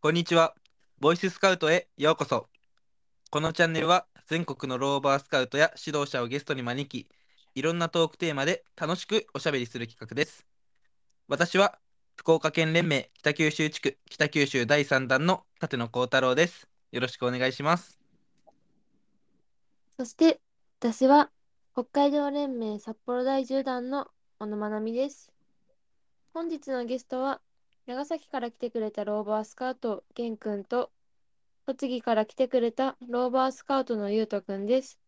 [0.00, 0.54] こんにちは。
[1.00, 2.46] ボイススカウトへようこそ。
[3.32, 7.08] このチャンネルは全国のローバースカウトや指導者をゲストに招き、
[7.56, 10.46] いろんなトークテーマで楽しくおしゃべりする企画です。
[11.26, 11.80] 私は
[12.14, 16.68] 福岡県連盟北九州地区北九州第3弾の立野幸太郎です。
[16.92, 17.98] よろしくお願いします。
[19.96, 20.40] そして、
[20.78, 21.28] 私は
[21.72, 24.06] 北海道連盟札幌第10弾の
[24.38, 25.32] 小野真奈美です。
[26.32, 27.40] 本日のゲストは、
[27.88, 30.90] 長崎から来てくれたローバースカウト、玄くんと、
[31.64, 34.98] 栃木から来てくれたローバースカウトのゆうとくんです。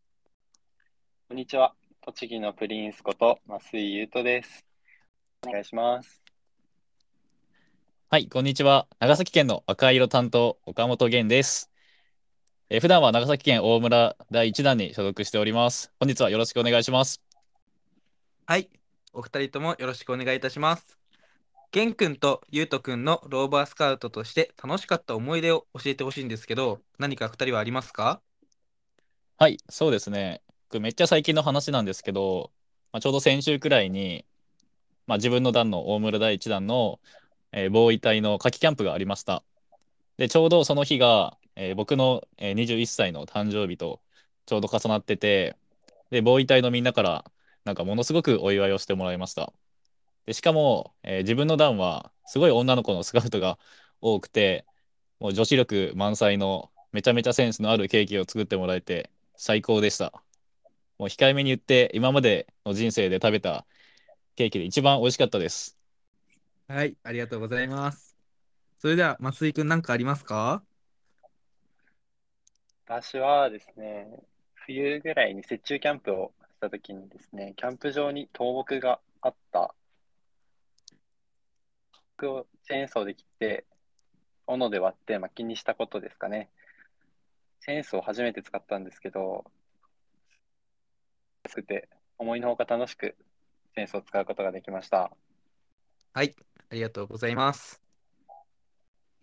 [1.28, 1.74] こんにちは。
[2.00, 4.64] 栃木のプリンスこと増井優斗です。
[5.46, 6.24] お願いします。
[8.08, 8.86] はい、こんにちは。
[8.98, 11.70] 長崎県の赤色担当、岡本源です。
[12.70, 15.92] えー普段は長崎県大村第1弾に所属しております。
[16.00, 17.20] 本日はよろしくお願いします。
[18.46, 18.70] はい。
[19.12, 20.99] お二人ともよろしくお願いいたします。
[21.72, 28.22] 玄くんとゆうとくんのローバースカウトとして楽しかった思い出を教えてほしいんですけど、何か二人はありますか？
[29.38, 30.42] はい、そうですね。
[30.80, 32.52] めっちゃ最近の話なんですけど、
[32.92, 34.26] まあ、ちょうど先週くらいに、
[35.06, 37.00] まあ、自分の団の大村第1弾の、
[37.52, 39.44] えー防衛隊の夏季キャンプがありました。
[40.18, 44.02] で、ちょうどその日が、えー僕の、えー21歳の誕生日と
[44.46, 45.56] ちょうど重なってて、
[46.10, 47.24] で、防衛隊のみんなから、
[47.64, 49.52] なんかものすごくお祝いをしてもらいました。
[50.26, 53.58] で、しかも、えー自分の団は、すごい女の子のスカウトが
[54.00, 54.64] 多くて、
[55.18, 60.12] もう女子力満載のめちゃめちゃセンスのあるケーキを作ってもらえて最高でした。
[60.98, 63.66] もう控えめに言って今までの人生で食べた
[64.36, 65.76] ケーキで一番美味しかったです。
[66.68, 68.16] はい、ありがとうございます。
[68.78, 70.62] それでは、増井くん何かありますか？
[72.86, 74.08] 私はですね、
[74.54, 79.74] 冬ぐらいに雪中キャンプをしたときにですね、キャンプ場に倒木があった。
[82.20, 83.64] 木をチェーンソーで切って、
[84.46, 86.50] 斧で割って薪にしたことですかね。
[87.60, 89.44] チェーンソーを初めて使ったんですけど、
[91.44, 93.16] 安くて思いのほか楽しく
[93.74, 95.10] チェーンソーを使うことができました。
[96.12, 96.34] はい、
[96.70, 97.80] ありがとうございます。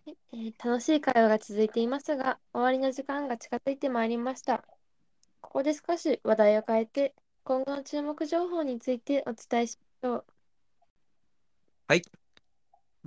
[0.06, 4.64] えー楽しい会話が続いていますが、終わりの時間が近づいてまいりました。
[5.40, 10.24] ここで少し話題を変えて、今後の注目情報についてお伝えしましょう。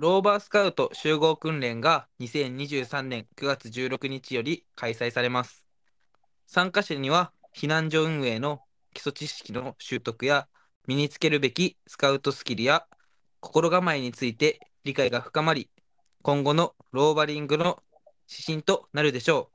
[0.02, 5.64] ローバースカウト集合訓練が2023年9月16日より開催されます。
[6.48, 8.62] 参加者には避難所運営の
[8.94, 10.48] 基礎知識の習得や
[10.88, 12.84] 身につけるべきスカウトスキルや
[13.38, 15.70] 心構えについて理解が深まり、
[16.22, 17.80] 今後のローバリングの
[18.28, 19.50] 指針となるでしょ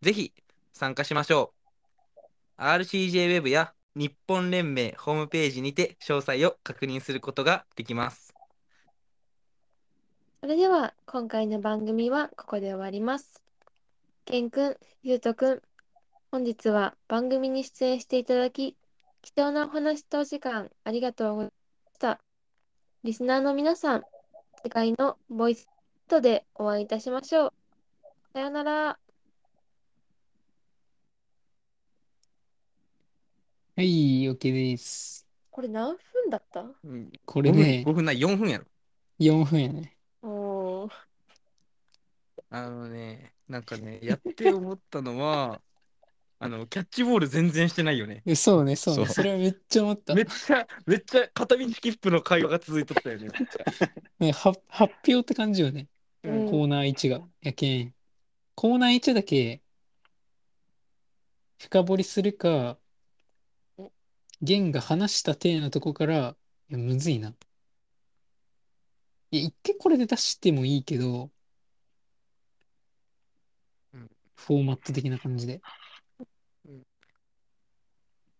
[0.00, 0.06] う。
[0.06, 0.32] ぜひ
[0.72, 1.52] 参加しましょ
[2.58, 2.62] う。
[2.62, 8.27] RCJ ウェブや日本連盟ホームページにて詳細を確認することができます。
[10.48, 13.42] それでは今回の番組はここで終わります。
[14.24, 15.62] けんくん、ゆうとくん、
[16.32, 18.74] 本日は番組に出演していただき、
[19.20, 21.52] 貴重なお話とお時間ありがとうございま
[21.92, 22.20] した。
[23.04, 24.04] リスナーの皆さん、
[24.62, 25.68] 次回のボイス
[26.08, 27.52] トでお会いいたしましょう。
[28.32, 28.72] さようなら。
[28.72, 28.98] は
[33.76, 35.26] い、OK です。
[35.50, 36.64] これ何分だった？
[36.84, 38.64] うんこれね5分、5分ない、4分やろ。
[39.20, 39.97] 4分やね。
[42.50, 45.60] あのね、なんかね、やって思ったのは、
[46.40, 48.22] あの、キャッチボール全然してないよね。
[48.24, 49.06] えそうね、そうね。
[49.06, 50.14] そうそれはめっちゃ思った。
[50.14, 53.28] めっちゃ、めっちゃ片道スキップの会話が続いとったよね。
[53.28, 55.88] めっちゃねは発表って感じよね。
[56.22, 57.26] うんコーナー1が。
[57.42, 57.94] やけん。
[58.54, 59.62] コーナー1だけ
[61.58, 62.78] 深掘りするか、
[64.40, 66.36] 弦が話した体のとこから、
[66.70, 67.34] いや、むずいな。
[69.30, 71.30] いや、一回これで出してもいいけど
[73.92, 75.60] うん、フォーマット的な感じで。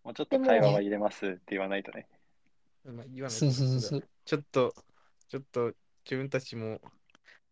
[0.03, 2.07] もうちょっと会話は入れますって言わないとね。
[2.85, 4.07] まあ言わないそうそうそうそう。
[4.25, 4.73] ちょっと、
[5.27, 5.73] ちょっと、
[6.05, 6.79] 自分たちも、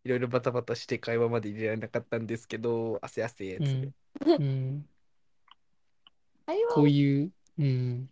[0.02, 3.92] いろいろバタバタして会話まで入れられなかったんですけど、汗汗やつで。
[4.26, 4.42] うん。
[4.42, 4.88] うん。
[6.46, 8.10] 会話こういう、うん。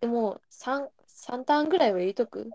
[0.00, 2.50] でもう3、三ターンぐらいは入れとく？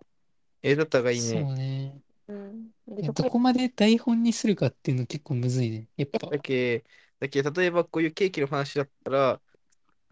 [0.63, 1.53] えだったがいいそうね。
[1.55, 2.01] ね。
[2.27, 2.71] うん。
[2.89, 5.87] いやどこまで台本にするかっていうの結構むずいね。
[5.97, 6.19] やっぱ。
[6.29, 6.85] だけ、
[7.19, 9.41] だけ、例えばこういうケーキの話だったら、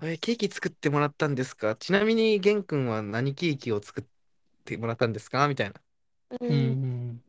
[0.03, 1.75] え、ケーキ作ってもらったんですか？
[1.75, 4.05] ちなみに、玄君は何ケーキを作っ
[4.65, 5.47] てもらったんですか？
[5.47, 5.81] みたいな。
[6.29, 6.45] う。
[6.47, 7.23] うんうんん。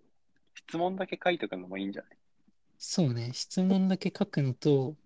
[0.54, 2.19] 質問だけ書いとくのもいいんじゃない？
[2.78, 3.32] そうね。
[3.32, 4.96] 質問だけ書くのと、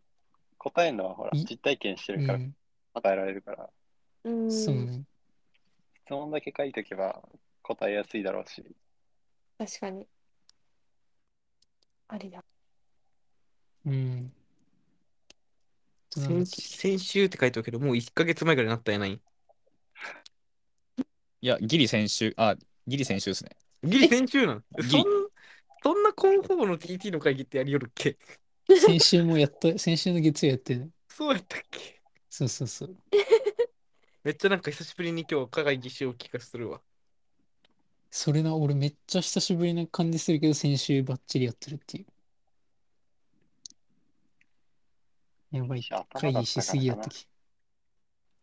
[0.58, 2.54] 答えるのはほら、い実体験してうるからん。
[2.94, 3.70] 答えられるから、
[4.24, 4.50] うん。
[4.50, 5.04] そうね。
[6.04, 7.22] 質問だけ書いとけば
[7.62, 8.64] 答えやすいだろうし、
[9.58, 10.08] 確かに。
[12.12, 12.44] あれだ。
[13.86, 14.32] うん。
[16.10, 19.20] 先け先週って書いてあるけど、もう1ヶ月前ぐらいになったんやない？
[21.40, 22.56] いや、ギリ先週、あ、
[22.88, 23.50] ギリ先週ですね。
[23.84, 25.02] ギリ先週なんギリそん
[25.82, 28.18] そんな広報の TT の会議ってやりよるっけ？
[28.66, 30.88] 先週もやった、先週の月曜やってるね。
[31.08, 32.02] そうやったっけ？
[32.28, 32.96] そうそうそう。
[34.24, 36.82] めっちゃなんか久しぶりに今日課外議習を聞かせるわ。
[38.10, 42.02] それな、俺めっちゃ久しぶりな感じするけど、先週バッチリやってるってい
[45.52, 45.56] う。
[45.56, 45.82] やばい
[46.14, 47.26] 会議しすぎやったき。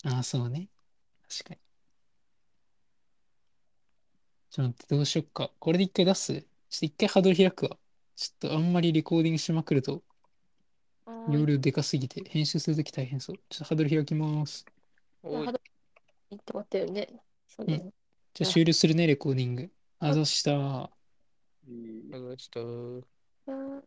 [0.05, 0.69] ああ、そうね。
[1.29, 1.59] 確かに。
[4.49, 5.51] ちょっと待って、どうしよっか。
[5.59, 6.33] これで一回出す？
[6.33, 6.43] ちょっ
[6.79, 7.77] と一回ハードル開くわ。
[8.15, 10.01] ちょっとあんまりレコーディングしまくると、
[11.29, 13.37] 容量でかすぎて、編集するとき大変そう。
[13.49, 14.65] ちょっとハードル開きます。
[15.23, 15.59] おいハード
[16.31, 17.07] いいってことよね。
[17.47, 17.91] そうだよね。
[18.37, 19.71] じゃあ終了するね、レコーディング。
[19.99, 20.91] あざした。
[21.67, 23.07] いいあちょっと
[23.47, 23.83] うん